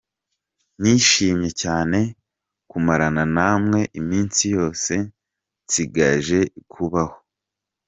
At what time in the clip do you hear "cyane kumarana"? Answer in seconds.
1.61-3.23